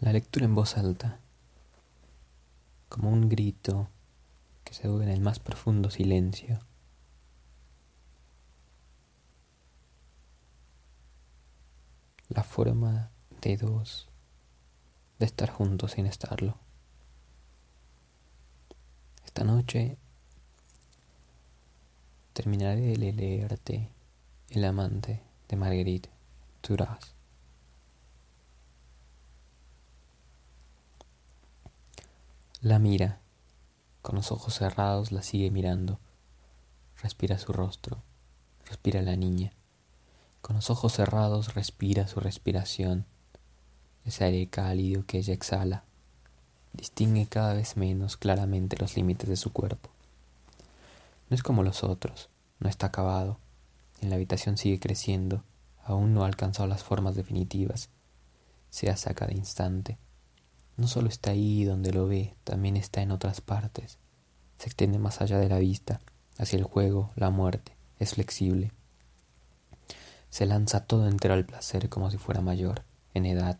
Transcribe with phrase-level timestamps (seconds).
[0.00, 1.20] La lectura en voz alta,
[2.88, 3.90] como un grito
[4.64, 6.58] que se oye en el más profundo silencio.
[12.28, 13.10] La forma
[13.42, 14.08] de dos,
[15.18, 16.56] de estar juntos sin estarlo.
[19.26, 19.98] Esta noche
[22.32, 23.90] terminaré de leerte
[24.48, 26.08] El amante de Marguerite
[26.62, 27.19] Duras.
[32.62, 33.20] La mira,
[34.02, 35.98] con los ojos cerrados la sigue mirando.
[37.02, 38.02] Respira su rostro,
[38.66, 39.54] respira la niña.
[40.42, 43.06] Con los ojos cerrados respira su respiración,
[44.04, 45.84] ese aire cálido que ella exhala.
[46.74, 49.88] Distingue cada vez menos claramente los límites de su cuerpo.
[51.30, 53.38] No es como los otros, no está acabado.
[54.02, 55.44] En la habitación sigue creciendo,
[55.82, 57.88] aún no ha alcanzado las formas definitivas.
[58.68, 59.96] Se hace a cada instante
[60.80, 63.98] no solo está ahí donde lo ve, también está en otras partes.
[64.58, 66.00] Se extiende más allá de la vista,
[66.38, 68.72] hacia el juego, la muerte, es flexible.
[70.30, 73.58] Se lanza todo entero al placer como si fuera mayor, en edad,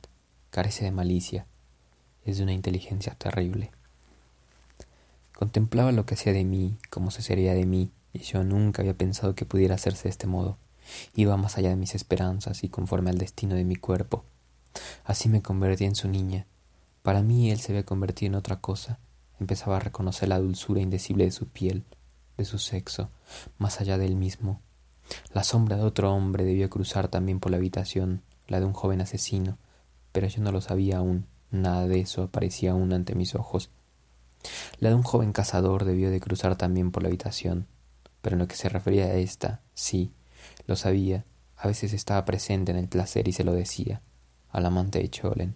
[0.50, 1.46] carece de malicia,
[2.24, 3.70] es de una inteligencia terrible.
[5.34, 8.94] Contemplaba lo que hacía de mí, como se sería de mí, y yo nunca había
[8.94, 10.56] pensado que pudiera hacerse de este modo.
[11.14, 14.24] Iba más allá de mis esperanzas y conforme al destino de mi cuerpo.
[15.04, 16.46] Así me convertí en su niña,
[17.02, 18.98] para mí él se había convertido en otra cosa.
[19.38, 21.84] Empezaba a reconocer la dulzura indecible de su piel,
[22.36, 23.08] de su sexo,
[23.58, 24.60] más allá del mismo.
[25.32, 29.00] La sombra de otro hombre debió cruzar también por la habitación, la de un joven
[29.00, 29.58] asesino,
[30.12, 33.70] pero yo no lo sabía aún, nada de eso aparecía aún ante mis ojos.
[34.78, 37.66] La de un joven cazador debió de cruzar también por la habitación,
[38.22, 40.12] pero en lo que se refería a esta, sí,
[40.66, 41.24] lo sabía,
[41.56, 44.00] a veces estaba presente en el placer y se lo decía,
[44.50, 45.54] al amante de Cholen.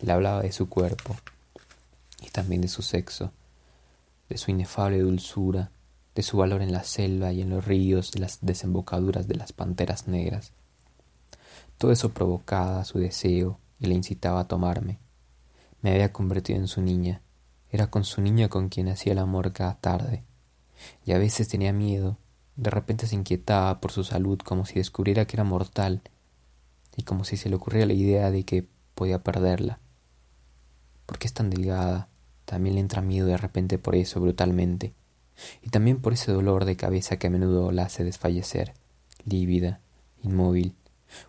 [0.00, 1.16] Le hablaba de su cuerpo
[2.20, 3.32] y también de su sexo,
[4.28, 5.70] de su inefable dulzura,
[6.14, 9.52] de su valor en la selva y en los ríos, de las desembocaduras de las
[9.52, 10.52] panteras negras.
[11.78, 14.98] Todo eso provocaba su deseo y le incitaba a tomarme.
[15.80, 17.22] Me había convertido en su niña.
[17.70, 20.24] Era con su niña con quien hacía el amor cada tarde.
[21.04, 22.16] Y a veces tenía miedo.
[22.56, 26.02] De repente se inquietaba por su salud como si descubriera que era mortal
[26.96, 28.66] y como si se le ocurriera la idea de que
[28.96, 29.78] podía perderla.
[31.08, 32.10] ¿Por qué es tan delgada?
[32.44, 34.92] También le entra miedo de repente por eso, brutalmente.
[35.62, 38.74] Y también por ese dolor de cabeza que a menudo la hace desfallecer,
[39.24, 39.80] lívida,
[40.22, 40.74] inmóvil,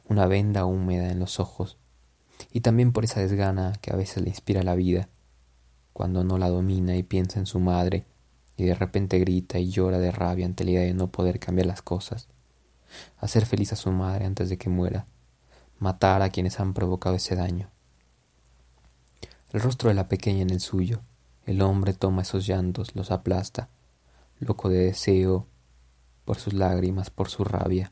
[0.09, 1.77] una venda húmeda en los ojos.
[2.51, 5.07] Y también por esa desgana que a veces le inspira la vida,
[5.93, 8.03] cuando no la domina y piensa en su madre,
[8.57, 11.67] y de repente grita y llora de rabia ante la idea de no poder cambiar
[11.67, 12.27] las cosas,
[13.17, 15.05] hacer feliz a su madre antes de que muera,
[15.77, 17.69] matar a quienes han provocado ese daño
[19.51, 21.01] el rostro de la pequeña en el suyo.
[21.45, 23.69] El hombre toma esos llantos, los aplasta,
[24.39, 25.47] loco de deseo,
[26.23, 27.91] por sus lágrimas, por su rabia.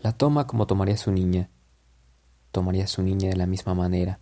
[0.00, 1.50] La toma como tomaría su niña.
[2.52, 4.20] Tomaría su niña de la misma manera.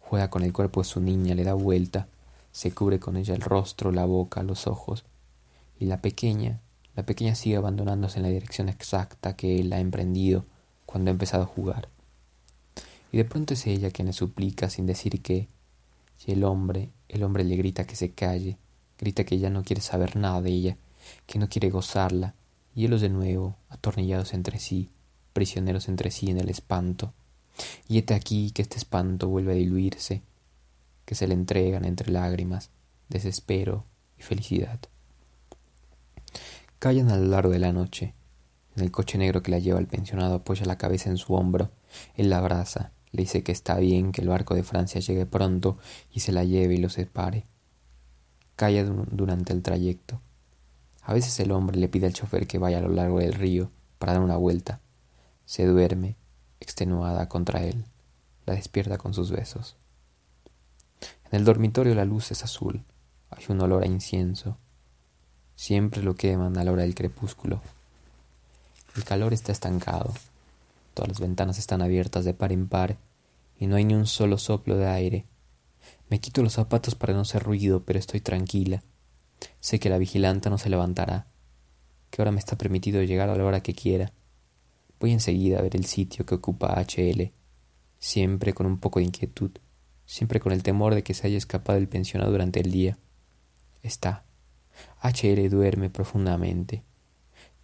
[0.00, 2.08] Juega con el cuerpo de su niña, le da vuelta,
[2.50, 5.04] se cubre con ella el rostro, la boca, los ojos.
[5.78, 6.60] Y la pequeña,
[6.96, 10.44] la pequeña sigue abandonándose en la dirección exacta que él ha emprendido
[10.86, 11.88] cuando ha empezado a jugar
[13.10, 15.48] y de pronto es ella quien le suplica sin decir qué.
[16.26, 18.58] Y el hombre, el hombre le grita que se calle,
[18.98, 20.76] grita que ya no quiere saber nada de ella,
[21.26, 22.34] que no quiere gozarla,
[22.74, 24.90] y ellos de nuevo, atornillados entre sí,
[25.32, 27.12] prisioneros entre sí en el espanto.
[27.88, 30.22] Y hete aquí que este espanto vuelve a diluirse,
[31.04, 32.70] que se le entregan entre lágrimas,
[33.08, 33.84] desespero
[34.18, 34.78] y felicidad.
[36.78, 38.14] Callan a lo largo de la noche.
[38.76, 41.70] En el coche negro que la lleva al pensionado apoya la cabeza en su hombro,
[42.14, 45.78] él la abraza, le dice que está bien que el barco de Francia llegue pronto
[46.12, 47.44] y se la lleve y lo separe.
[48.56, 50.20] Calla durante el trayecto.
[51.02, 53.70] A veces el hombre le pide al chofer que vaya a lo largo del río
[53.98, 54.80] para dar una vuelta.
[55.46, 56.16] Se duerme,
[56.60, 57.84] extenuada contra él.
[58.44, 59.76] La despierta con sus besos.
[61.30, 62.84] En el dormitorio la luz es azul.
[63.30, 64.56] Hay un olor a incienso.
[65.56, 67.60] Siempre lo queman a la hora del crepúsculo.
[68.96, 70.12] El calor está estancado.
[70.98, 72.96] Todas las ventanas están abiertas de par en par
[73.56, 75.26] y no hay ni un solo soplo de aire.
[76.08, 78.82] Me quito los zapatos para no hacer ruido, pero estoy tranquila.
[79.60, 81.28] Sé que la vigilanta no se levantará,
[82.10, 84.12] que ahora me está permitido llegar a la hora que quiera.
[84.98, 87.30] Voy enseguida a ver el sitio que ocupa HL,
[88.00, 89.52] siempre con un poco de inquietud,
[90.04, 92.98] siempre con el temor de que se haya escapado el pensionado durante el día.
[93.84, 94.24] Está.
[95.00, 96.82] HL duerme profundamente.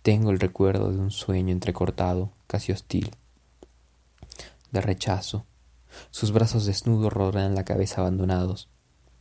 [0.03, 3.11] Tengo el recuerdo de un sueño entrecortado, casi hostil,
[4.75, 5.47] de rechazo.
[6.11, 8.69] Sus brazos desnudos rodean la cabeza abandonados.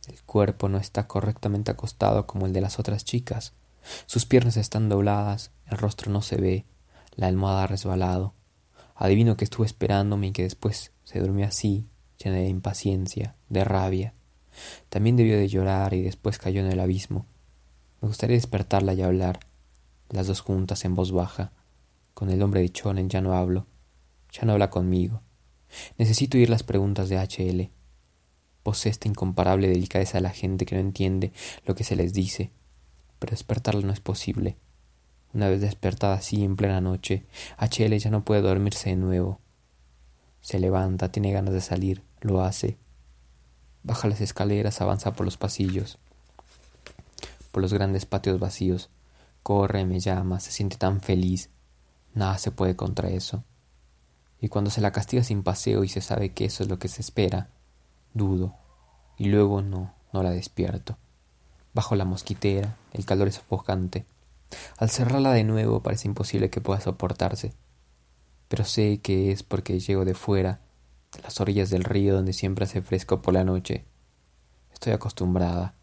[0.08, 3.54] El cuerpo no está correctamente acostado como el de las otras chicas.
[4.06, 6.66] Sus piernas están dobladas, el rostro no se ve,
[7.14, 8.34] la almohada ha resbalado.
[8.96, 11.88] Adivino que estuvo esperándome y que después se durmió así,
[12.22, 14.14] llena de impaciencia, de rabia.
[14.88, 17.26] También debió de llorar y después cayó en el abismo.
[18.00, 19.40] Me gustaría despertarla y hablar,
[20.10, 21.52] las dos juntas en voz baja.
[22.12, 23.66] Con el hombre de Chonen ya no hablo,
[24.32, 25.22] ya no habla conmigo.
[25.98, 27.70] Necesito oír las preguntas de H.L.
[28.62, 31.32] Posee esta incomparable delicadeza de la gente que no entiende
[31.66, 32.50] lo que se les dice,
[33.18, 34.56] pero despertarla no es posible.
[35.32, 37.24] Una vez despertada así en plena noche,
[37.56, 37.98] H.L.
[37.98, 39.40] ya no puede dormirse de nuevo.
[40.40, 42.76] Se levanta, tiene ganas de salir, lo hace.
[43.82, 45.98] Baja las escaleras, avanza por los pasillos,
[47.50, 48.90] por los grandes patios vacíos,
[49.42, 51.50] corre, me llama, se siente tan feliz.
[52.14, 53.44] Nada se puede contra eso.
[54.44, 56.88] Y cuando se la castiga sin paseo y se sabe que eso es lo que
[56.88, 57.48] se espera,
[58.12, 58.54] dudo,
[59.16, 60.98] y luego no, no la despierto.
[61.72, 64.04] Bajo la mosquitera, el calor es sofocante.
[64.76, 67.54] Al cerrarla de nuevo parece imposible que pueda soportarse.
[68.48, 70.60] Pero sé que es porque llego de fuera,
[71.16, 73.86] de las orillas del río donde siempre hace fresco por la noche.
[74.74, 75.74] Estoy acostumbrada.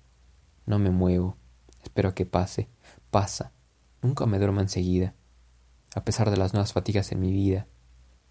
[0.68, 1.36] No me muevo.
[1.82, 2.70] Espero que pase
[3.10, 3.54] pasa.
[4.04, 5.16] Nunca me duermo enseguida.
[5.96, 7.66] A pesar de las nuevas fatigas en mi vida,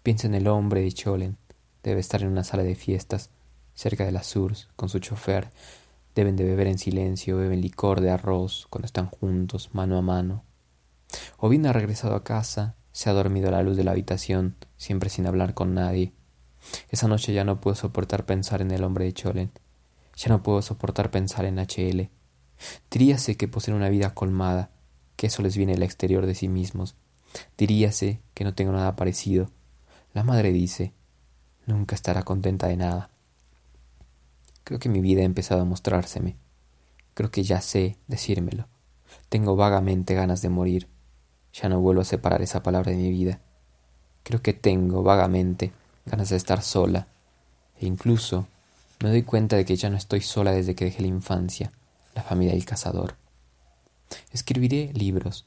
[0.03, 1.37] pienso en el hombre de Cholen.
[1.83, 3.29] Debe estar en una sala de fiestas,
[3.73, 5.49] cerca de la Surs, con su chofer.
[6.15, 10.43] Deben de beber en silencio, beben licor de arroz cuando están juntos, mano a mano.
[11.37, 14.55] O bien ha regresado a casa, se ha dormido a la luz de la habitación,
[14.77, 16.13] siempre sin hablar con nadie.
[16.89, 19.51] Esa noche ya no puedo soportar pensar en el hombre de Cholen.
[20.15, 22.09] Ya no puedo soportar pensar en HL.
[22.91, 24.69] Diríase que poseen una vida colmada,
[25.15, 26.95] que eso les viene del exterior de sí mismos.
[27.57, 29.49] Diríase que no tengo nada parecido.
[30.13, 30.93] La madre dice,
[31.65, 33.09] nunca estará contenta de nada.
[34.63, 36.35] Creo que mi vida ha empezado a mostrárseme.
[37.13, 38.67] Creo que ya sé decírmelo.
[39.29, 40.87] Tengo vagamente ganas de morir.
[41.53, 43.39] Ya no vuelvo a separar esa palabra de mi vida.
[44.23, 45.71] Creo que tengo vagamente
[46.05, 47.07] ganas de estar sola.
[47.79, 48.47] E incluso
[49.01, 51.71] me doy cuenta de que ya no estoy sola desde que dejé la infancia
[52.15, 53.15] la familia del cazador.
[54.31, 55.45] Escribiré libros.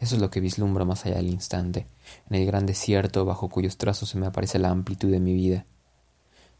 [0.00, 1.86] Eso es lo que vislumbro más allá del instante,
[2.28, 5.66] en el gran desierto bajo cuyos trazos se me aparece la amplitud de mi vida.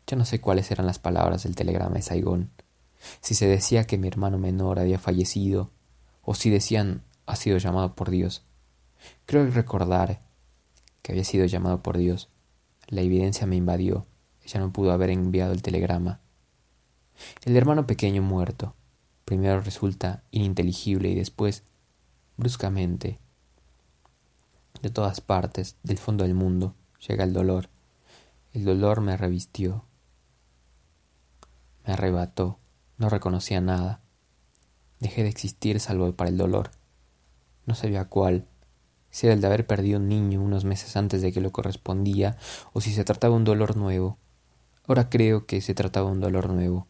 [0.06, 2.50] Yo no sé cuáles eran las palabras del telegrama de Saigón,
[3.22, 5.70] si se decía que mi hermano menor había fallecido,
[6.22, 8.42] o si decían ha sido llamado por Dios.
[9.24, 10.20] Creo recordar
[11.02, 12.28] que había sido llamado por Dios.
[12.88, 14.06] La evidencia me invadió.
[14.44, 16.20] Ella no pudo haber enviado el telegrama.
[17.44, 18.74] El hermano pequeño muerto.
[19.24, 21.62] Primero resulta ininteligible y después,
[22.36, 23.18] bruscamente,
[24.82, 26.74] de todas partes, del fondo del mundo,
[27.06, 27.68] llega el dolor.
[28.52, 29.84] El dolor me revistió,
[31.86, 32.58] me arrebató,
[32.98, 34.00] no reconocía nada.
[34.98, 36.70] Dejé de existir salvo para el dolor.
[37.66, 38.46] No sabía cuál,
[39.10, 42.36] si era el de haber perdido un niño unos meses antes de que lo correspondía,
[42.72, 44.18] o si se trataba de un dolor nuevo.
[44.86, 46.86] Ahora creo que se trataba de un dolor nuevo.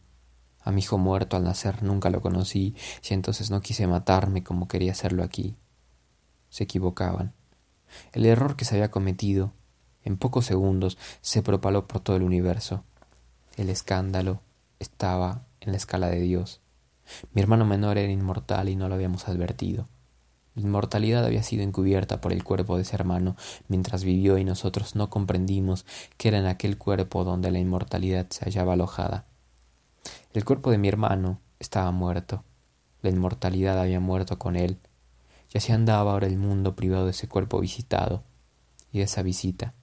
[0.63, 2.75] A mi hijo muerto al nacer nunca lo conocí,
[3.07, 5.55] y entonces no quise matarme como quería hacerlo aquí.
[6.49, 7.33] Se equivocaban.
[8.13, 9.53] El error que se había cometido,
[10.03, 12.83] en pocos segundos, se propaló por todo el universo.
[13.57, 14.41] El escándalo
[14.79, 16.61] estaba en la escala de Dios.
[17.33, 19.87] Mi hermano menor era inmortal y no lo habíamos advertido.
[20.55, 23.37] La inmortalidad había sido encubierta por el cuerpo de ese hermano
[23.69, 25.85] mientras vivió y nosotros no comprendimos
[26.17, 29.25] que era en aquel cuerpo donde la inmortalidad se hallaba alojada.
[30.33, 32.43] El cuerpo de mi hermano estaba muerto.
[33.01, 34.77] La inmortalidad había muerto con él.
[35.53, 38.23] Y así andaba ahora el mundo privado de ese cuerpo visitado
[38.91, 39.73] y de esa visita.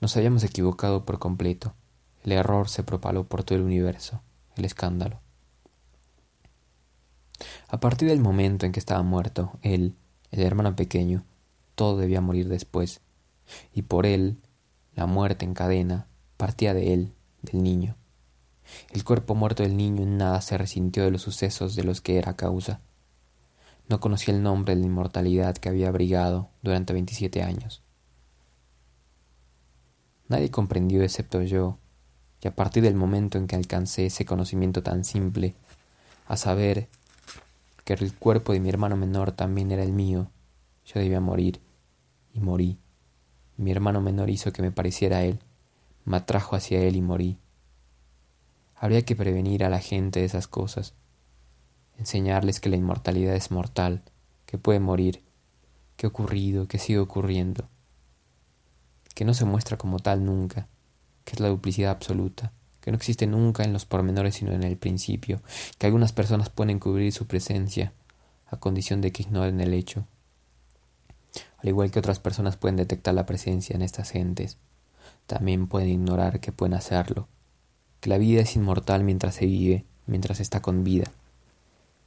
[0.00, 1.74] Nos habíamos equivocado por completo.
[2.24, 4.22] El error se propaló por todo el universo,
[4.56, 5.18] el escándalo.
[7.68, 9.94] A partir del momento en que estaba muerto, él,
[10.30, 11.24] el hermano pequeño,
[11.74, 13.00] todo debía morir después,
[13.74, 14.38] y por él,
[14.94, 17.12] la muerte en cadena, partía de él,
[17.42, 17.96] del niño.
[18.90, 22.18] El cuerpo muerto del niño en nada se resintió de los sucesos de los que
[22.18, 22.80] era causa.
[23.88, 27.82] No conocía el nombre de la inmortalidad que había abrigado durante veintisiete años.
[30.28, 31.78] Nadie comprendió excepto yo,
[32.42, 35.54] y a partir del momento en que alcancé ese conocimiento tan simple,
[36.26, 36.88] a saber
[37.84, 40.28] que el cuerpo de mi hermano menor también era el mío,
[40.84, 41.60] yo debía morir,
[42.34, 42.78] y morí.
[43.56, 45.38] Mi hermano menor hizo que me pareciera a él,
[46.04, 47.38] me atrajo hacia él y morí.
[48.74, 50.94] Habría que prevenir a la gente de esas cosas,
[51.98, 54.02] enseñarles que la inmortalidad es mortal,
[54.46, 55.22] que puede morir,
[55.96, 57.68] que ha ocurrido, que sigue ocurriendo,
[59.14, 60.68] que no se muestra como tal nunca,
[61.24, 64.76] que es la duplicidad absoluta, que no existe nunca en los pormenores sino en el
[64.76, 65.40] principio,
[65.78, 67.92] que algunas personas pueden cubrir su presencia,
[68.46, 70.06] a condición de que ignoren el hecho,
[71.58, 74.58] al igual que otras personas pueden detectar la presencia en estas gentes,
[75.26, 77.26] también pueden ignorar que pueden hacerlo,
[78.00, 81.10] que la vida es inmortal mientras se vive, mientras está con vida,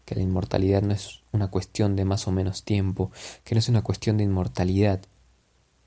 [0.10, 3.12] que la inmortalidad no es una cuestión de más o menos tiempo,
[3.44, 5.01] que no es una cuestión de inmortalidad,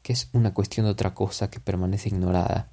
[0.04, 2.68] que es una cuestión de otra cosa que permanece ignorada,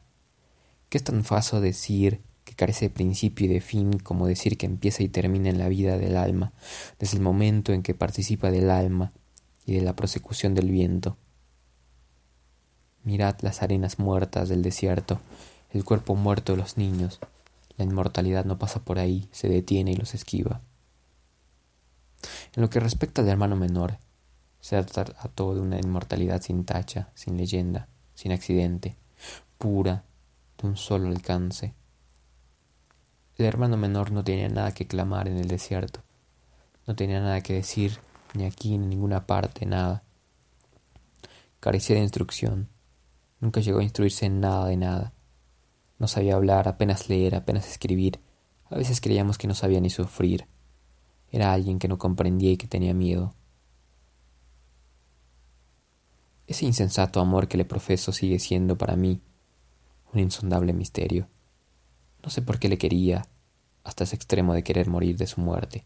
[0.89, 4.67] que es tan fácil decir que carece de principio y de fin como decir que
[4.67, 6.53] empieza y termina en la vida del alma,
[6.99, 9.11] desde el momento en que participa del alma
[9.65, 11.17] y de la prosecución del viento.
[13.03, 15.19] Mirad las arenas muertas del desierto,
[15.71, 17.19] el cuerpo muerto de los niños.
[17.75, 20.61] La inmortalidad no pasa por ahí, se detiene y los esquiva.
[22.55, 23.97] En lo que respecta al hermano menor,
[24.59, 28.97] se trató de una inmortalidad sin tacha, sin leyenda, sin accidente,
[29.57, 30.03] pura,
[30.57, 31.73] de un solo alcance.
[33.37, 36.01] El hermano menor no tenía nada que clamar en el desierto,
[36.85, 37.99] no tenía nada que decir,
[38.33, 40.03] ni aquí ni en ninguna parte, nada.
[41.59, 42.69] Carecía de instrucción,
[43.39, 45.13] nunca llegó a instruirse en nada de nada.
[45.97, 48.19] No sabía hablar, apenas leer, apenas escribir.
[48.69, 50.45] A veces creíamos que no sabía ni sufrir.
[51.31, 53.33] Era alguien que no comprendía y que tenía miedo.
[56.47, 59.21] Ese insensato amor que le profeso sigue siendo para mí
[60.13, 61.27] un insondable misterio.
[62.23, 63.27] No sé por qué le quería,
[63.83, 65.85] hasta ese extremo de querer morir de su muerte.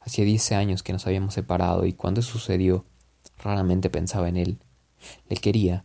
[0.00, 2.84] Hacía diez años que nos habíamos separado y cuando sucedió,
[3.36, 4.58] raramente pensaba en él.
[5.28, 5.84] Le quería,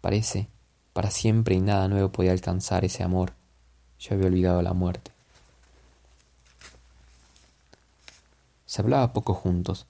[0.00, 0.48] parece,
[0.92, 3.32] para siempre y nada nuevo podía alcanzar ese amor.
[3.98, 5.15] Yo había olvidado la muerte.
[8.66, 9.86] Se hablaba poco juntos.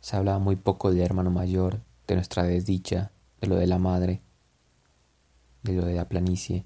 [0.00, 4.20] Se hablaba muy poco del hermano mayor, de nuestra desdicha, de lo de la madre,
[5.62, 6.64] de lo de la planicie.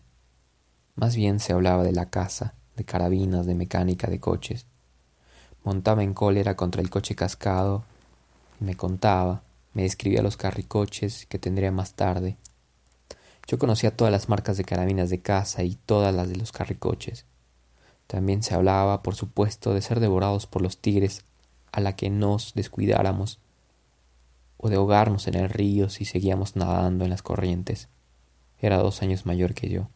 [0.95, 4.67] Más bien se hablaba de la casa, de carabinas, de mecánica, de coches.
[5.64, 7.85] Montaba en cólera contra el coche cascado
[8.61, 9.43] y me contaba,
[9.75, 12.38] me describía los carricoches que tendría más tarde,
[13.47, 17.26] yo conocía todas las marcas de carabinas de casa y todas las de los carricoches.
[18.07, 21.25] También se hablaba, por supuesto, de ser devorados por los tigres
[21.73, 23.41] a la que nos descuidáramos,
[24.57, 27.89] o de ahogarnos en el río si seguíamos nadando en las corrientes.
[28.61, 29.89] Era dos años mayor que yo.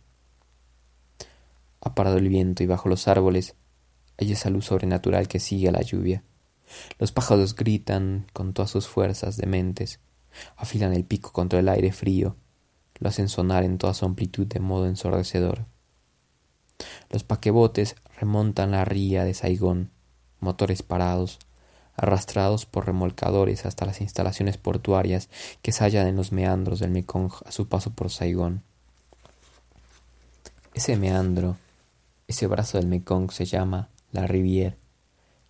[1.81, 3.55] Ha parado el viento y bajo los árboles
[4.19, 6.23] hay esa luz sobrenatural que sigue a la lluvia.
[6.99, 10.01] Los pájaros gritan con todas sus fuerzas dementes,
[10.57, 12.37] afilan el pico contra el aire frío,
[12.99, 15.65] lo hacen sonar en toda su amplitud de modo ensordecedor.
[17.11, 19.91] Los paquebotes remontan la ría de Saigón,
[20.41, 21.39] motores parados,
[21.97, 25.29] arrastrados por remolcadores hasta las instalaciones portuarias
[25.63, 28.63] que se hallan en los meandros del Mekong a su paso por Saigón.
[30.75, 31.57] Ese meandro,
[32.29, 34.77] ese brazo del Mekong se llama la Rivière,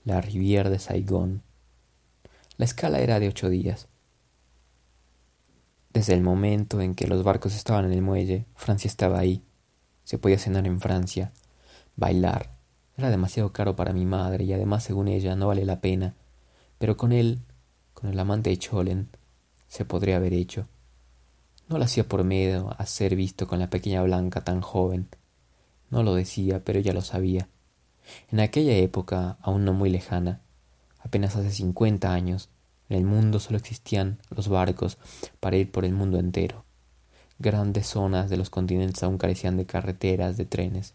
[0.04, 1.42] la Rivière de Saigón.
[2.56, 3.88] La escala era de ocho días.
[5.92, 9.42] Desde el momento en que los barcos estaban en el muelle, Francia estaba ahí.
[10.08, 11.32] Se podía cenar en Francia,
[11.94, 12.52] bailar.
[12.96, 16.14] Era demasiado caro para mi madre y además, según ella, no vale la pena.
[16.78, 17.42] Pero con él,
[17.92, 19.10] con el amante de Cholen,
[19.66, 20.66] se podría haber hecho.
[21.68, 25.08] No lo hacía por miedo a ser visto con la pequeña Blanca tan joven.
[25.90, 27.50] No lo decía, pero ella lo sabía.
[28.30, 30.40] En aquella época, aún no muy lejana,
[31.00, 32.48] apenas hace cincuenta años,
[32.88, 34.96] en el mundo solo existían los barcos
[35.38, 36.64] para ir por el mundo entero.
[37.38, 40.94] Grandes zonas de los continentes aún carecían de carreteras, de trenes.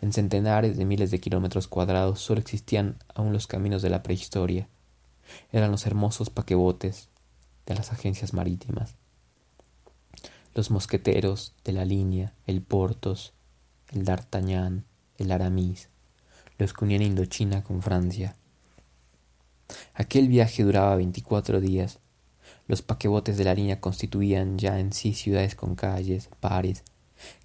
[0.00, 4.68] En centenares de miles de kilómetros cuadrados solo existían aún los caminos de la prehistoria.
[5.52, 7.08] Eran los hermosos paquebotes
[7.66, 8.94] de las agencias marítimas.
[10.54, 13.32] Los mosqueteros de la línea, el Portos,
[13.88, 14.84] el D'Artagnan,
[15.18, 15.88] el Aramis,
[16.58, 18.34] los que unían Indochina con Francia,
[19.94, 21.98] Aquel viaje duraba veinticuatro días.
[22.70, 26.84] Los paquebotes de la línea constituían ya en sí ciudades con calles, bares,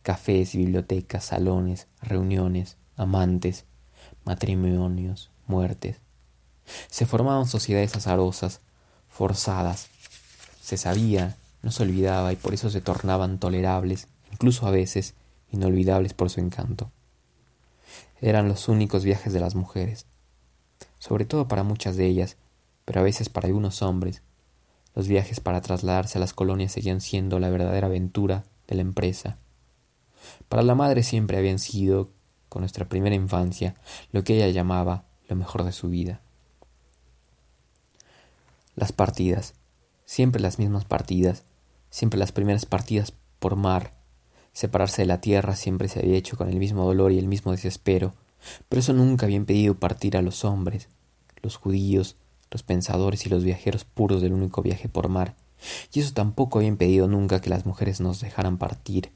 [0.03, 3.65] cafés, bibliotecas, salones, reuniones, amantes,
[4.23, 5.97] matrimonios, muertes.
[6.91, 8.61] Se formaban sociedades azarosas,
[9.09, 9.87] forzadas.
[10.61, 15.15] Se sabía, no se olvidaba y por eso se tornaban tolerables, incluso a veces
[15.51, 16.91] inolvidables por su encanto.
[18.21, 20.05] Eran los únicos viajes de las mujeres,
[20.99, 22.37] sobre todo para muchas de ellas,
[22.85, 24.21] pero a veces para algunos hombres.
[24.95, 29.37] Los viajes para trasladarse a las colonias seguían siendo la verdadera aventura de la empresa.
[30.47, 32.09] Para la madre siempre habían sido,
[32.47, 33.75] con nuestra primera infancia,
[34.11, 36.21] lo que ella llamaba lo mejor de su vida.
[38.75, 39.53] Las partidas,
[40.05, 41.43] siempre las mismas partidas,
[41.89, 43.93] siempre las primeras partidas por mar.
[44.53, 47.51] Separarse de la tierra siempre se había hecho con el mismo dolor y el mismo
[47.51, 48.13] desespero,
[48.69, 50.87] pero eso nunca había impedido partir a los hombres,
[51.41, 52.15] los judíos,
[52.55, 55.35] los pensadores y los viajeros puros del único viaje por mar,
[55.91, 59.11] y eso tampoco había impedido nunca que las mujeres nos dejaran partir,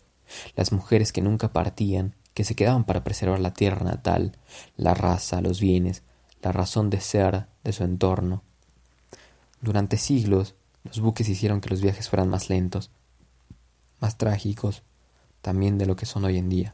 [0.58, 4.34] las mujeres que nunca partían, que se quedaban para preservar la tierra natal,
[4.76, 6.04] la raza, los bienes,
[6.42, 8.44] la razón de ser de su entorno.
[9.62, 12.92] Durante siglos, los buques hicieron que los viajes fueran más lentos,
[14.02, 14.84] más trágicos,
[15.42, 16.74] también de lo que son hoy en día.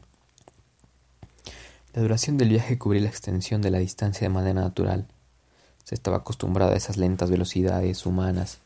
[1.94, 5.06] La duración del viaje cubría la extensión de la distancia de manera natural.
[5.86, 8.58] Se estaba acostumbrado a esas lentas velocidades humanas,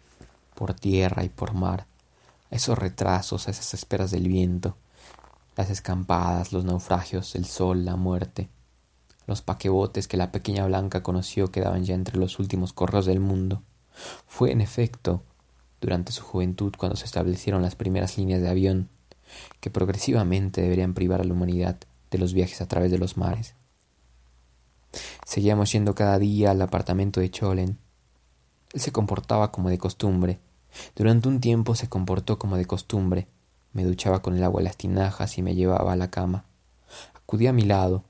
[0.54, 1.84] por tierra y por mar,
[2.50, 4.74] a esos retrasos, a esas esperas del viento,
[5.54, 8.48] las escampadas, los naufragios, el sol, la muerte,
[9.26, 13.62] los paquebotes que la pequeña Blanca conoció quedaban ya entre los últimos correos del mundo.
[14.26, 15.22] Fue, en efecto,
[15.82, 18.88] durante su juventud cuando se establecieron las primeras líneas de avión,
[19.60, 21.76] que progresivamente deberían privar a la humanidad
[22.10, 23.59] de los viajes a través de los mares.
[25.24, 27.78] Seguíamos yendo cada día al apartamento de Cholen.
[28.72, 30.40] Él se comportaba como de costumbre.
[30.96, 33.28] Durante un tiempo se comportó como de costumbre.
[33.72, 36.44] Me duchaba con el agua de las tinajas y me llevaba a la cama.
[37.14, 38.04] Acudía a mi lado.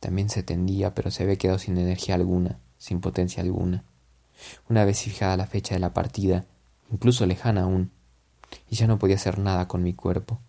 [0.00, 3.84] También se tendía, pero se había quedado sin energía alguna, sin potencia alguna.
[4.68, 6.44] Una vez fijada la fecha de la partida,
[6.90, 7.90] incluso lejana aún,
[8.68, 10.40] y ya no podía hacer nada con mi cuerpo.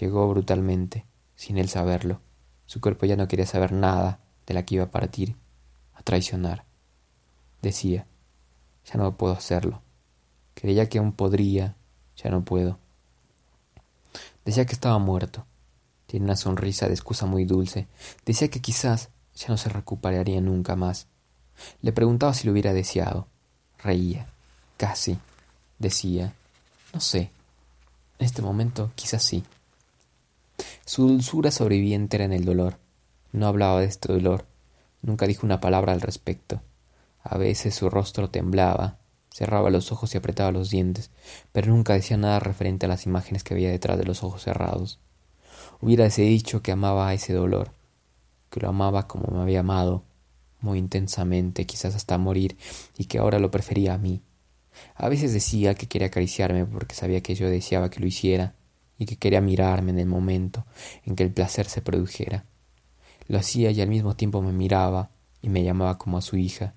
[0.00, 1.04] Llegó brutalmente,
[1.36, 2.20] sin él saberlo.
[2.66, 5.36] Su cuerpo ya no quería saber nada de la que iba a partir,
[5.94, 6.64] a traicionar.
[7.62, 8.06] Decía,
[8.84, 9.82] ya no puedo hacerlo.
[10.54, 11.76] Creía que aún podría,
[12.16, 12.78] ya no puedo.
[14.44, 15.46] Decía que estaba muerto.
[16.06, 17.88] Tiene una sonrisa de excusa muy dulce.
[18.24, 21.06] Decía que quizás ya no se recuperaría nunca más.
[21.80, 23.26] Le preguntaba si lo hubiera deseado.
[23.82, 24.26] Reía.
[24.76, 25.18] Casi.
[25.78, 26.34] Decía.
[26.92, 27.30] No sé.
[28.18, 29.44] En este momento quizás sí.
[30.84, 32.78] Su dulzura sobreviviente era en el dolor.
[33.34, 34.46] No hablaba de este dolor.
[35.02, 36.62] Nunca dijo una palabra al respecto.
[37.20, 41.10] A veces su rostro temblaba, cerraba los ojos y apretaba los dientes,
[41.50, 45.00] pero nunca decía nada referente a las imágenes que había detrás de los ojos cerrados.
[45.80, 47.72] Hubiérase dicho que amaba a ese dolor,
[48.50, 50.04] que lo amaba como me había amado,
[50.60, 52.56] muy intensamente, quizás hasta morir,
[52.96, 54.22] y que ahora lo prefería a mí.
[54.94, 58.54] A veces decía que quería acariciarme porque sabía que yo deseaba que lo hiciera,
[58.96, 60.64] y que quería mirarme en el momento
[61.04, 62.44] en que el placer se produjera.
[63.26, 65.10] Lo hacía y al mismo tiempo me miraba
[65.40, 66.74] y me llamaba como a su hija.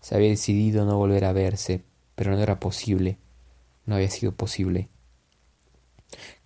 [0.00, 1.84] Se había decidido no volver a verse,
[2.14, 3.18] pero no era posible,
[3.86, 4.88] no había sido posible.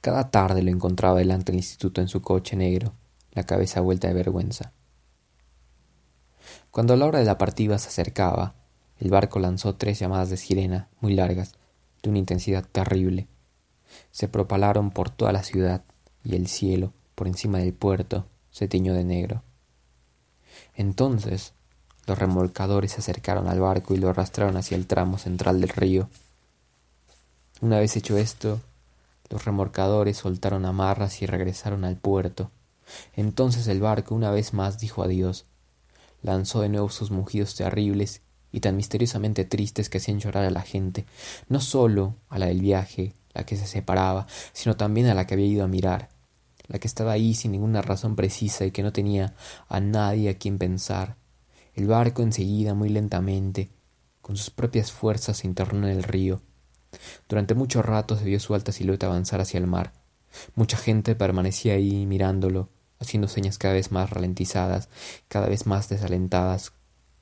[0.01, 2.93] Cada tarde lo encontraba delante del instituto en su coche negro,
[3.33, 4.73] la cabeza vuelta de vergüenza.
[6.71, 8.55] Cuando la hora de la partida se acercaba,
[8.99, 11.55] el barco lanzó tres llamadas de sirena muy largas,
[12.03, 13.27] de una intensidad terrible.
[14.11, 15.83] Se propalaron por toda la ciudad
[16.25, 19.43] y el cielo, por encima del puerto, se tiñó de negro.
[20.75, 21.53] Entonces
[22.07, 26.09] los remolcadores se acercaron al barco y lo arrastraron hacia el tramo central del río.
[27.61, 28.63] Una vez hecho esto,
[29.29, 32.51] los remolcadores soltaron amarras y regresaron al puerto.
[33.15, 35.45] Entonces el barco una vez más dijo adiós
[36.23, 40.63] lanzó de nuevo sus mugidos terribles y tan misteriosamente tristes que hacían llorar a la
[40.63, 41.05] gente,
[41.51, 45.35] no sólo a la del viaje, la que se separaba, sino también a la que
[45.35, 46.09] había ido a mirar,
[46.69, 49.35] la que estaba ahí sin ninguna razón precisa y que no tenía
[49.69, 51.17] a nadie a quien pensar.
[51.75, 53.71] El barco enseguida, muy lentamente,
[54.23, 56.41] con sus propias fuerzas, se internó en el río.
[57.29, 59.93] Durante mucho rato se vio su alta silueta avanzar hacia el mar.
[60.55, 64.89] Mucha gente permanecía ahí mirándolo, haciendo señas cada vez más ralentizadas,
[65.29, 66.73] cada vez más desalentadas,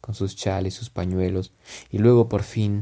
[0.01, 1.53] con sus chales, sus pañuelos,
[1.91, 2.81] y luego por fin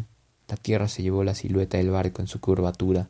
[0.48, 3.08] la tierra se llevó la silueta del barco en su curvatura.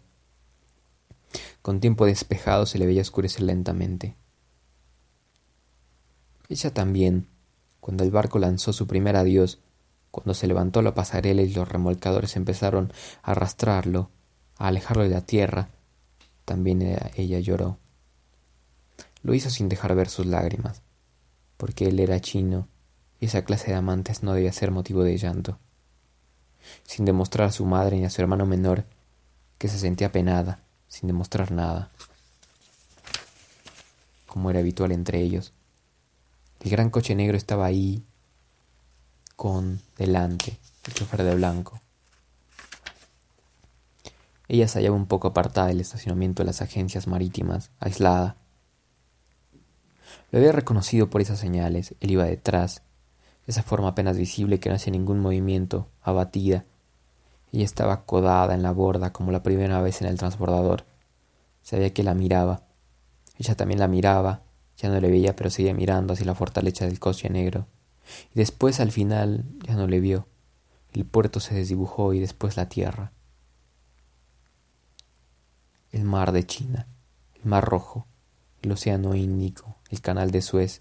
[1.62, 4.16] Con tiempo despejado se le veía oscurecer lentamente.
[6.48, 7.28] Ella también,
[7.80, 9.58] cuando el barco lanzó su primer adiós,
[10.10, 12.92] cuando se levantó la pasarela y los remolcadores empezaron
[13.22, 14.10] a arrastrarlo,
[14.58, 15.70] a alejarlo de la tierra,
[16.44, 16.82] también
[17.16, 17.78] ella lloró.
[19.22, 20.82] Lo hizo sin dejar ver sus lágrimas,
[21.56, 22.68] porque él era chino
[23.20, 25.58] y esa clase de amantes no debía ser motivo de llanto.
[26.84, 28.84] Sin demostrar a su madre ni a su hermano menor
[29.58, 30.58] que se sentía penada,
[30.92, 31.90] sin demostrar nada.
[34.26, 35.52] como era habitual entre ellos.
[36.61, 38.02] El gran coche negro estaba ahí,
[39.37, 41.81] con delante el chofer de blanco.
[44.48, 48.37] Ella se hallaba un poco apartada del estacionamiento de las agencias marítimas, aislada.
[50.31, 51.94] Lo había reconocido por esas señales.
[52.00, 52.83] Él iba detrás,
[53.46, 56.64] esa forma apenas visible que no hacía ningún movimiento, abatida.
[57.52, 60.86] Ella estaba codada en la borda como la primera vez en el transbordador.
[61.62, 62.62] Sabía que la miraba.
[63.38, 64.42] Ella también la miraba.
[64.78, 67.66] Ya no le veía, pero seguía mirando hacia la fortaleza del coche negro.
[68.34, 70.26] Y después, al final, ya no le vio.
[70.92, 73.12] El puerto se desdibujó y después la tierra.
[75.90, 76.86] El mar de China,
[77.34, 78.06] el mar rojo,
[78.62, 80.80] el océano Índico, el canal de Suez.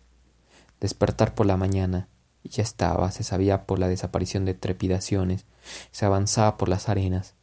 [0.79, 2.07] Despertar por la mañana,
[2.43, 5.45] y ya estaba, se sabía por la desaparición de trepidaciones,
[5.91, 7.35] se avanzaba por las arenas,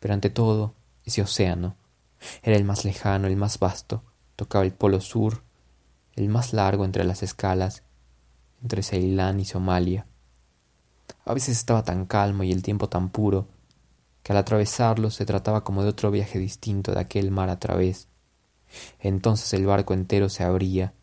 [0.00, 1.76] pero ante todo ese océano
[2.42, 4.02] era el más lejano, el más vasto,
[4.36, 5.42] tocaba el polo sur,
[6.14, 7.82] el más largo entre las escalas,
[8.62, 10.06] entre Ceilán y Somalia.
[11.24, 13.48] A veces estaba tan calmo y el tiempo tan puro,
[14.22, 18.08] que al atravesarlo se trataba como de otro viaje distinto de aquel mar a través.
[18.98, 20.94] Entonces el barco entero se abría,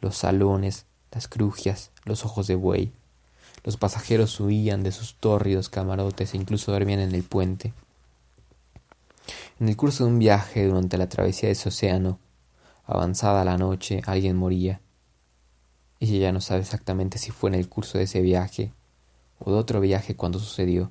[0.00, 2.92] los salones, las crujias, los ojos de buey.
[3.64, 7.72] Los pasajeros huían de sus tórridos camarotes e incluso dormían en el puente.
[9.58, 12.18] En el curso de un viaje durante la travesía de ese océano,
[12.86, 14.80] avanzada la noche, alguien moría.
[16.00, 18.72] Ella ya no sabe exactamente si fue en el curso de ese viaje
[19.38, 20.90] o de otro viaje cuando sucedió.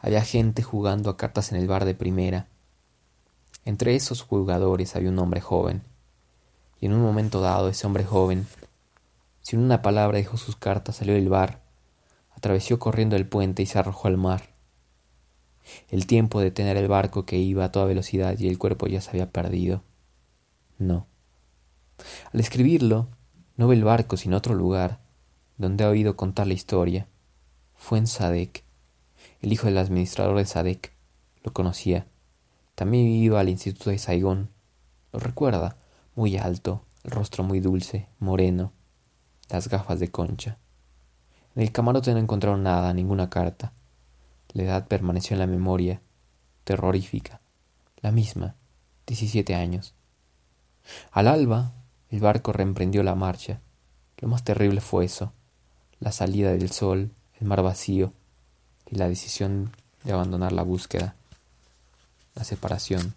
[0.00, 2.48] Había gente jugando a cartas en el bar de primera.
[3.64, 5.82] Entre esos jugadores había un hombre joven,
[6.80, 8.46] y en un momento dado ese hombre joven
[9.46, 11.62] sin una palabra dejó sus cartas, salió del bar,
[12.32, 14.56] atravesó corriendo el puente y se arrojó al mar.
[15.88, 19.00] El tiempo de tener el barco que iba a toda velocidad y el cuerpo ya
[19.00, 19.84] se había perdido.
[20.78, 21.06] No.
[22.32, 23.06] Al escribirlo,
[23.56, 24.98] no ve el barco sino otro lugar,
[25.58, 27.06] donde ha oído contar la historia.
[27.76, 28.64] Fue en Sadek.
[29.42, 30.92] El hijo del administrador de Sadek
[31.44, 32.08] lo conocía.
[32.74, 34.50] También iba al instituto de Saigón.
[35.12, 35.76] Lo recuerda,
[36.16, 38.72] muy alto, el rostro muy dulce, moreno,
[39.48, 40.58] las gafas de concha.
[41.54, 43.72] En el camarote no encontraron nada, ninguna carta.
[44.52, 46.00] La edad permaneció en la memoria,
[46.64, 47.40] terrorífica,
[48.02, 48.54] la misma,
[49.06, 49.94] diecisiete años.
[51.12, 51.72] Al alba,
[52.10, 53.60] el barco reemprendió la marcha.
[54.18, 55.32] Lo más terrible fue eso,
[56.00, 58.12] la salida del sol, el mar vacío
[58.90, 59.72] y la decisión
[60.04, 61.14] de abandonar la búsqueda,
[62.34, 63.14] la separación.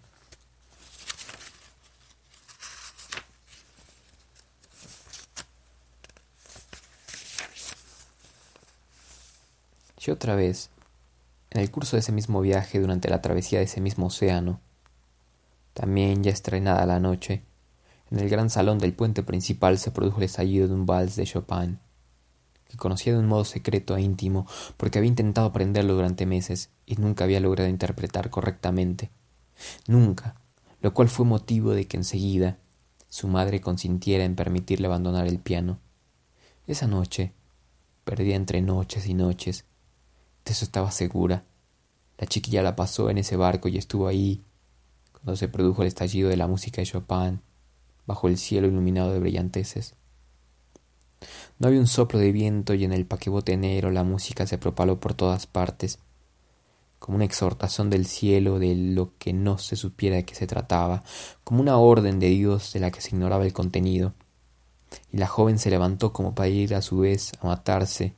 [10.04, 10.70] Y otra vez,
[11.50, 14.60] en el curso de ese mismo viaje, durante la travesía de ese mismo océano,
[15.74, 17.42] también ya estrenada la noche,
[18.10, 21.24] en el gran salón del puente principal se produjo el estallido de un vals de
[21.24, 21.78] Chopin,
[22.68, 26.96] que conocía de un modo secreto e íntimo porque había intentado aprenderlo durante meses y
[26.96, 29.10] nunca había logrado interpretar correctamente.
[29.86, 30.40] Nunca,
[30.80, 32.58] lo cual fue motivo de que enseguida
[33.08, 35.78] su madre consintiera en permitirle abandonar el piano.
[36.66, 37.32] Esa noche,
[38.04, 39.64] perdida entre noches y noches,
[40.44, 41.44] de eso estaba segura.
[42.18, 44.42] La chiquilla la pasó en ese barco y estuvo ahí
[45.12, 47.40] cuando se produjo el estallido de la música de Chopin
[48.06, 49.94] bajo el cielo iluminado de brillanteces.
[51.58, 54.98] No había un soplo de viento y en el paquebote negro la música se propaló
[54.98, 55.98] por todas partes,
[56.98, 61.04] como una exhortación del cielo de lo que no se supiera de qué se trataba,
[61.44, 64.14] como una orden de Dios de la que se ignoraba el contenido.
[65.12, 68.14] Y la joven se levantó como para ir a su vez a matarse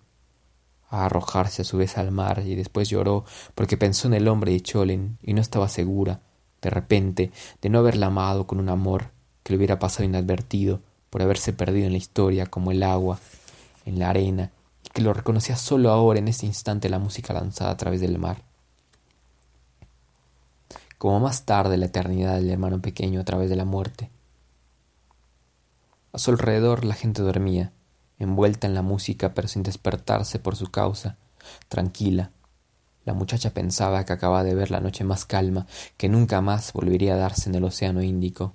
[0.92, 3.24] a arrojarse a su vez al mar y después lloró
[3.54, 6.20] porque pensó en el hombre de Cholen y no estaba segura,
[6.60, 9.10] de repente, de no haberla amado con un amor
[9.42, 13.18] que le hubiera pasado inadvertido por haberse perdido en la historia como el agua,
[13.86, 14.50] en la arena,
[14.84, 18.18] y que lo reconocía solo ahora en este instante la música lanzada a través del
[18.18, 18.42] mar.
[20.98, 24.10] Como más tarde la eternidad del hermano pequeño a través de la muerte.
[26.12, 27.72] A su alrededor la gente dormía,
[28.18, 31.16] envuelta en la música pero sin despertarse por su causa,
[31.68, 32.30] tranquila.
[33.04, 37.14] La muchacha pensaba que acababa de ver la noche más calma, que nunca más volvería
[37.14, 38.54] a darse en el océano Índico.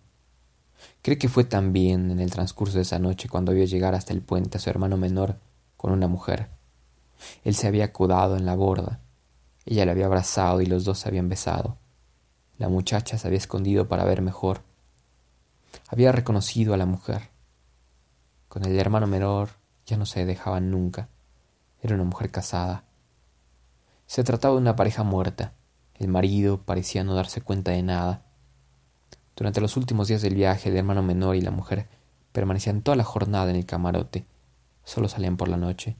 [1.02, 4.22] Cree que fue también en el transcurso de esa noche cuando vio llegar hasta el
[4.22, 5.38] puente a su hermano menor
[5.76, 6.48] con una mujer.
[7.44, 9.00] Él se había acudado en la borda,
[9.66, 11.78] ella le había abrazado y los dos se habían besado.
[12.58, 14.62] La muchacha se había escondido para ver mejor.
[15.90, 17.30] Había reconocido a la mujer.
[18.48, 19.50] Con el hermano menor
[19.86, 21.10] ya no se dejaban nunca.
[21.82, 22.84] Era una mujer casada.
[24.06, 25.54] Se trataba de una pareja muerta.
[25.96, 28.24] El marido parecía no darse cuenta de nada.
[29.36, 31.88] Durante los últimos días del viaje, el hermano menor y la mujer
[32.32, 34.26] permanecían toda la jornada en el camarote,
[34.84, 35.96] solo salían por la noche.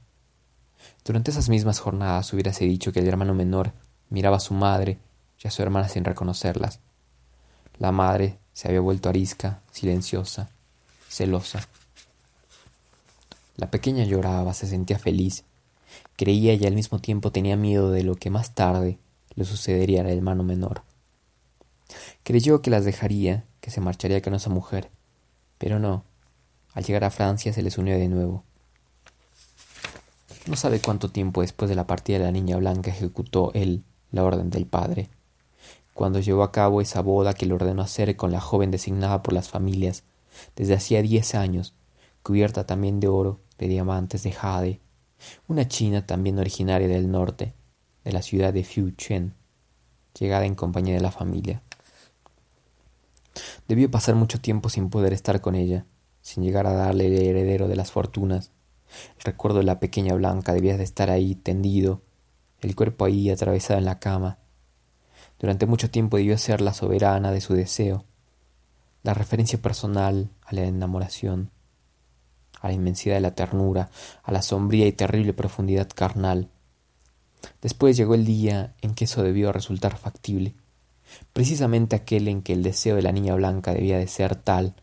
[1.04, 3.72] Durante esas mismas jornadas hubiérase dicho que el hermano menor
[4.08, 4.98] miraba a su madre
[5.42, 6.80] y a su hermana sin reconocerlas.
[7.78, 10.50] La madre se había vuelto arisca, silenciosa,
[11.08, 11.60] celosa.
[13.58, 15.44] La pequeña lloraba, se sentía feliz,
[16.16, 19.00] creía y al mismo tiempo tenía miedo de lo que más tarde
[19.34, 20.82] le sucedería al hermano menor.
[22.22, 24.90] Creyó que las dejaría, que se marcharía con esa mujer,
[25.58, 26.04] pero no.
[26.72, 28.44] Al llegar a Francia se les unió de nuevo.
[30.46, 34.22] No sabe cuánto tiempo después de la partida de la niña blanca ejecutó él la
[34.22, 35.10] orden del padre,
[35.94, 39.34] cuando llevó a cabo esa boda que le ordenó hacer con la joven designada por
[39.34, 40.04] las familias
[40.54, 41.74] desde hacía diez años,
[42.22, 44.80] cubierta también de oro, de diamantes, de jade,
[45.48, 47.54] una china también originaria del norte,
[48.04, 48.64] de la ciudad de
[48.96, 49.34] Chen,
[50.18, 51.62] llegada en compañía de la familia.
[53.66, 55.84] Debió pasar mucho tiempo sin poder estar con ella,
[56.22, 58.50] sin llegar a darle el heredero de las fortunas,
[59.18, 62.02] el recuerdo de la pequeña Blanca debía de estar ahí tendido,
[62.60, 64.38] el cuerpo ahí atravesado en la cama.
[65.38, 68.04] Durante mucho tiempo debió ser la soberana de su deseo,
[69.02, 71.50] la referencia personal a la enamoración,
[72.60, 73.90] a la inmensidad de la ternura,
[74.22, 76.48] a la sombría y terrible profundidad carnal.
[77.62, 80.54] Después llegó el día en que eso debió resultar factible,
[81.32, 84.74] precisamente aquel en que el deseo de la niña blanca debía de ser tal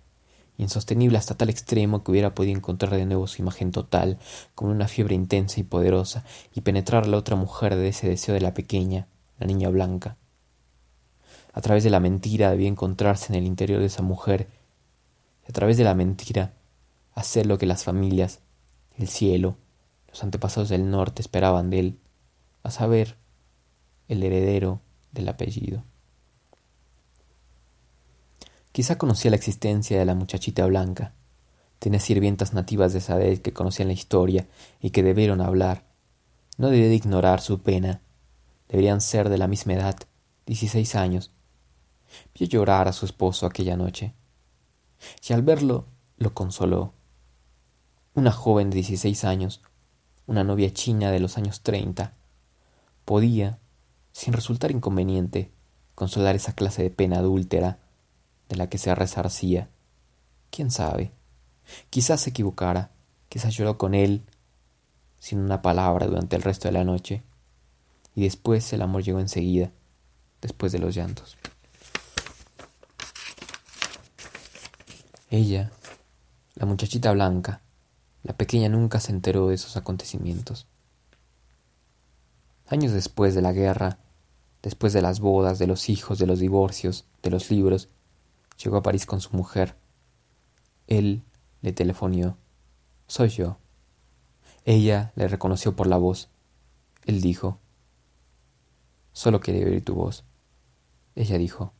[0.57, 4.19] insostenible hasta tal extremo que hubiera podido encontrar de nuevo su imagen total,
[4.53, 8.33] como una fiebre intensa y poderosa, y penetrar a la otra mujer de ese deseo
[8.33, 9.07] de la pequeña,
[9.39, 10.17] la niña blanca.
[11.53, 14.47] A través de la mentira debía encontrarse en el interior de esa mujer,
[15.47, 16.53] a través de la mentira
[17.15, 18.39] hacer lo que las familias,
[18.97, 19.57] el cielo,
[20.09, 21.99] los antepasados del norte esperaban de él,
[22.63, 23.17] a saber,
[24.07, 25.83] el heredero del apellido.
[28.71, 31.13] Quizá conocía la existencia de la muchachita blanca.
[31.79, 34.47] Tenía sirvientas nativas de Sadek que conocían la historia
[34.81, 35.85] y que debieron hablar.
[36.57, 38.01] No debía de ignorar su pena.
[38.67, 39.95] Deberían ser de la misma edad,
[40.45, 41.31] dieciséis años.
[42.33, 44.13] Vio llorar a su esposo aquella noche.
[45.27, 45.85] Y al verlo,
[46.17, 46.93] lo consoló.
[48.15, 49.61] Una joven de dieciséis años,
[50.25, 52.13] una novia china de los años treinta,
[53.03, 53.59] podía,
[54.13, 55.51] sin resultar inconveniente,
[55.95, 57.79] consolar esa clase de pena adúltera
[58.47, 59.69] de la que se resarcía.
[60.49, 61.11] ¿Quién sabe?
[61.89, 62.91] Quizás se equivocara,
[63.27, 64.23] quizás lloró con él
[65.19, 67.21] sin una palabra durante el resto de la noche,
[68.15, 69.71] y después el amor llegó enseguida,
[70.39, 71.37] después de los llantos.
[75.29, 75.69] Ella,
[76.53, 77.59] la muchachita blanca,
[78.25, 80.67] la pequeña nunca se enteró de esos acontecimientos.
[82.67, 83.99] Años después de la guerra,
[84.61, 87.87] después de las bodas, de los hijos, de los divorcios, de los libros,
[88.63, 89.75] Llegó a París con su mujer.
[90.87, 91.23] Él
[91.61, 92.37] le telefonió.
[93.07, 93.57] Soy yo.
[94.63, 96.29] Ella le reconoció por la voz.
[97.05, 97.59] Él dijo.
[99.11, 100.23] Solo quería oír tu voz.
[101.15, 101.73] Ella dijo.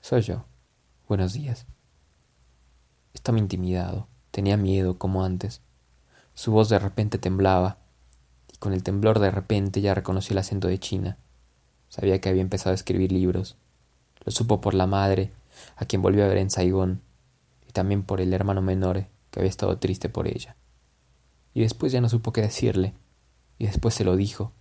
[0.00, 0.44] Soy yo.
[1.08, 1.66] Buenos días.
[3.12, 4.08] Estaba intimidado.
[4.30, 5.60] Tenía miedo, como antes.
[6.34, 7.78] Su voz de repente temblaba,
[8.52, 11.16] y con el temblor de repente ya reconoció el acento de China.
[11.88, 13.56] Sabía que había empezado a escribir libros.
[14.24, 15.32] Lo supo por la madre
[15.76, 17.02] a quien volvió a ver en Saigón,
[17.68, 20.56] y también por el hermano menor que había estado triste por ella.
[21.54, 22.94] Y después ya no supo qué decirle,
[23.58, 24.52] y después se lo dijo.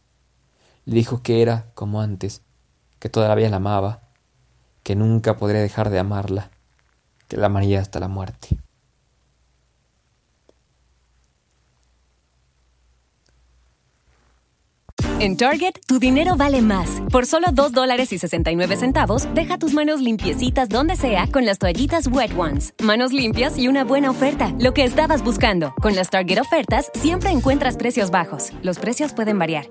[0.86, 2.41] Le dijo que era como antes,
[2.99, 4.01] que todavía la amaba,
[4.84, 6.51] que nunca podría dejar de amarla,
[7.27, 8.58] que la amaría hasta la muerte.
[15.21, 17.01] En Target, tu dinero vale más.
[17.12, 21.60] Por solo 2 dólares y 69 centavos, deja tus manos limpiecitas donde sea con las
[21.60, 22.73] toallitas Wet Ones.
[22.82, 24.55] Manos limpias y una buena oferta.
[24.60, 25.73] Lo que estabas buscando.
[25.82, 28.53] Con las Target ofertas, siempre encuentras precios bajos.
[28.63, 29.65] Los precios pueden variar.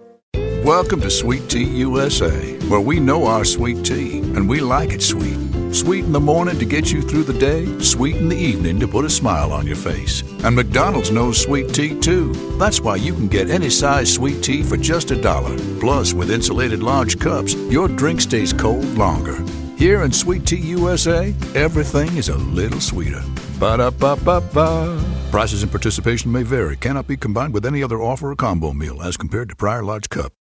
[0.65, 2.31] Welcome to Sweet Tea USA,
[2.69, 5.48] where we know our sweet tea and we like it sweet.
[5.73, 8.89] Sweet in the morning to get you through the day, sweet in the evening to
[8.89, 10.23] put a smile on your face.
[10.43, 12.33] And McDonald's knows sweet tea too.
[12.59, 15.57] That's why you can get any size sweet tea for just a dollar.
[15.79, 19.39] Plus, with insulated large cups, your drink stays cold longer.
[19.77, 23.23] Here in Sweet Tea USA, everything is a little sweeter.
[23.61, 25.05] Ba da ba ba ba.
[25.31, 29.03] Prices and participation may vary, cannot be combined with any other offer or combo meal
[29.03, 30.33] as compared to prior large cup.